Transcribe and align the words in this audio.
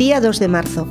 Día 0.00 0.18
2 0.18 0.38
de 0.40 0.48
marzo. 0.48 0.88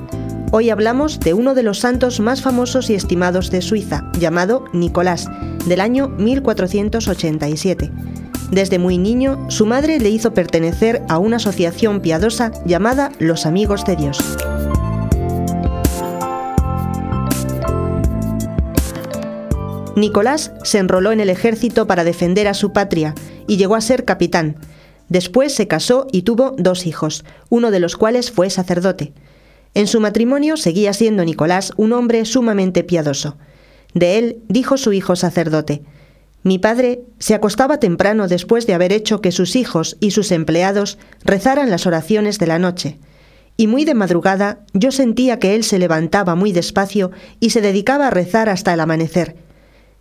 Hoy 0.52 0.70
hablamos 0.70 1.20
de 1.20 1.34
uno 1.34 1.56
de 1.56 1.64
los 1.64 1.80
santos 1.80 2.20
más 2.20 2.44
famosos 2.44 2.92
y 2.92 2.94
estimados 2.94 3.50
de 3.50 3.64
Suiza, 3.64 4.08
llamado 4.20 4.66
Nicolás, 4.72 5.28
del 5.66 5.82
año 5.82 6.10
1487. 6.10 7.90
Desde 8.52 8.78
muy 8.78 9.00
niño, 9.00 9.50
su 9.50 9.66
madre 9.66 10.00
le 10.00 10.12
hizo 10.12 10.36
pertenecer 10.36 11.02
a 11.10 11.18
una 11.18 11.38
asociación 11.38 12.02
piadosa 12.02 12.52
llamada 12.68 13.12
Los 13.18 13.48
Amigos 13.48 13.84
de 13.84 13.96
Dios. 13.96 14.20
Nicolás 19.96 20.52
se 20.64 20.78
enroló 20.78 21.12
en 21.12 21.20
el 21.20 21.32
ejército 21.32 21.88
para 21.88 22.04
defender 22.04 22.48
a 22.48 22.54
su 22.54 22.74
patria 22.74 23.16
y 23.48 23.58
llegó 23.58 23.74
a 23.74 23.82
ser 23.82 24.06
capitán. 24.06 24.58
Después 25.10 25.54
se 25.54 25.68
casó 25.68 26.08
y 26.12 26.22
tuvo 26.22 26.56
dos 26.58 26.86
hijos, 26.86 27.26
uno 27.50 27.72
de 27.72 27.80
los 27.80 27.98
cuales 27.98 28.32
fue 28.32 28.50
sacerdote. 28.50 29.14
En 29.74 29.88
su 29.88 30.00
matrimonio 30.00 30.58
seguía 30.58 30.94
siendo 30.94 31.26
Nicolás 31.26 31.74
un 31.78 31.94
hombre 31.94 32.26
sumamente 32.26 32.84
piadoso. 32.84 33.38
De 33.94 34.18
él 34.18 34.38
dijo 34.48 34.78
su 34.78 34.94
hijo 34.94 35.16
sacerdote, 35.16 35.84
Mi 36.44 36.60
padre 36.60 37.02
se 37.20 37.34
acostaba 37.34 37.80
temprano 37.80 38.28
después 38.28 38.66
de 38.68 38.74
haber 38.74 38.94
hecho 38.94 39.20
que 39.20 39.32
sus 39.32 39.56
hijos 39.56 39.98
y 40.00 40.12
sus 40.12 40.32
empleados 40.32 40.98
rezaran 41.24 41.70
las 41.70 41.86
oraciones 41.86 42.40
de 42.40 42.48
la 42.48 42.60
noche, 42.60 43.00
y 43.58 43.68
muy 43.68 43.84
de 43.84 43.94
madrugada 43.94 44.60
yo 44.74 44.92
sentía 44.92 45.38
que 45.40 45.56
él 45.56 45.64
se 45.64 45.80
levantaba 45.80 46.36
muy 46.36 46.54
despacio 46.54 47.12
y 47.40 47.50
se 47.50 47.62
dedicaba 47.62 48.08
a 48.08 48.12
rezar 48.12 48.48
hasta 48.48 48.74
el 48.74 48.80
amanecer 48.80 49.36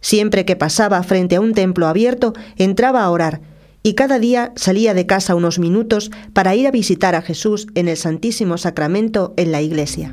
Siempre 0.00 0.44
que 0.44 0.56
pasaba 0.56 1.02
frente 1.02 1.36
a 1.36 1.40
un 1.40 1.54
templo 1.54 1.86
abierto, 1.86 2.32
entraba 2.56 3.02
a 3.02 3.10
orar, 3.10 3.40
y 3.88 3.94
cada 3.94 4.18
día 4.18 4.52
salía 4.54 4.92
de 4.92 5.06
casa 5.06 5.34
unos 5.34 5.58
minutos 5.58 6.10
para 6.34 6.54
ir 6.54 6.66
a 6.66 6.70
visitar 6.70 7.14
a 7.14 7.22
Jesús 7.22 7.68
en 7.74 7.88
el 7.88 7.96
Santísimo 7.96 8.58
Sacramento 8.58 9.32
en 9.38 9.50
la 9.50 9.62
iglesia. 9.62 10.10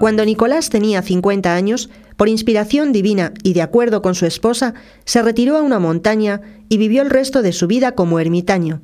Cuando 0.00 0.24
Nicolás 0.24 0.70
tenía 0.70 1.02
50 1.02 1.54
años, 1.54 1.88
por 2.16 2.28
inspiración 2.28 2.90
divina 2.90 3.32
y 3.44 3.52
de 3.52 3.62
acuerdo 3.62 4.02
con 4.02 4.16
su 4.16 4.26
esposa, 4.26 4.74
se 5.04 5.22
retiró 5.22 5.56
a 5.56 5.62
una 5.62 5.78
montaña 5.78 6.40
y 6.68 6.78
vivió 6.78 7.00
el 7.00 7.10
resto 7.10 7.42
de 7.42 7.52
su 7.52 7.68
vida 7.68 7.92
como 7.92 8.18
ermitaño, 8.18 8.82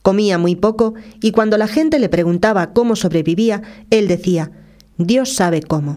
Comía 0.00 0.38
muy 0.38 0.56
poco 0.56 0.94
y 1.20 1.32
cuando 1.32 1.58
la 1.58 1.66
gente 1.66 1.98
le 1.98 2.08
preguntaba 2.08 2.72
cómo 2.72 2.96
sobrevivía, 2.96 3.60
él 3.90 4.08
decía, 4.08 4.52
Dios 4.98 5.32
sabe 5.32 5.62
cómo. 5.62 5.96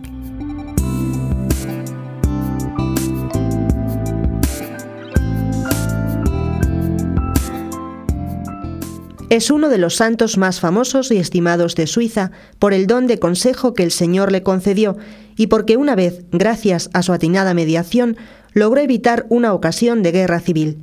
Es 9.32 9.50
uno 9.50 9.70
de 9.70 9.80
los 9.80 9.96
santos 9.96 10.38
más 10.38 10.60
famosos 10.60 11.10
y 11.10 11.18
estimados 11.18 11.74
de 11.76 11.88
Suiza 11.88 12.32
por 12.60 12.74
el 12.74 12.86
don 12.86 13.08
de 13.08 13.18
consejo 13.18 13.74
que 13.74 13.82
el 13.82 13.90
Señor 13.92 14.32
le 14.32 14.44
concedió 14.44 14.98
y 15.36 15.48
porque 15.48 15.78
una 15.78 15.96
vez, 15.96 16.24
gracias 16.32 16.92
a 16.94 17.02
su 17.02 17.12
atinada 17.12 17.56
mediación, 17.56 18.18
logró 18.54 18.82
evitar 18.82 19.26
una 19.30 19.54
ocasión 19.54 20.04
de 20.04 20.12
guerra 20.12 20.42
civil. 20.42 20.78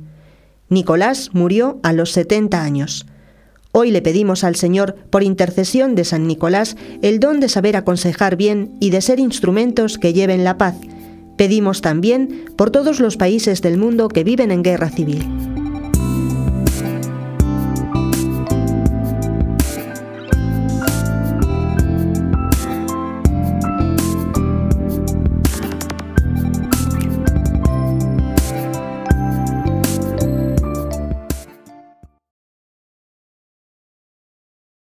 Nicolás 0.67 1.29
murió 1.31 1.79
a 1.83 1.93
los 1.93 2.11
70 2.11 2.61
años. 2.61 3.05
Hoy 3.71 3.91
le 3.91 4.01
pedimos 4.01 4.43
al 4.43 4.55
Señor, 4.55 4.95
por 5.11 5.21
intercesión 5.21 5.93
de 5.93 6.03
San 6.03 6.25
Nicolás, 6.25 6.75
el 7.03 7.19
don 7.19 7.39
de 7.39 7.49
saber 7.49 7.75
aconsejar 7.75 8.35
bien 8.35 8.75
y 8.79 8.89
de 8.89 9.01
ser 9.01 9.19
instrumentos 9.19 9.99
que 9.99 10.11
lleven 10.11 10.43
la 10.43 10.57
paz. 10.57 10.75
Pedimos 11.37 11.81
también 11.81 12.45
por 12.57 12.71
todos 12.71 12.99
los 12.99 13.15
países 13.15 13.61
del 13.61 13.77
mundo 13.77 14.09
que 14.09 14.23
viven 14.23 14.49
en 14.51 14.63
guerra 14.63 14.89
civil. 14.89 15.58